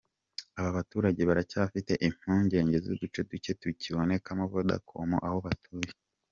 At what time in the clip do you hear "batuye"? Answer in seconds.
5.47-5.91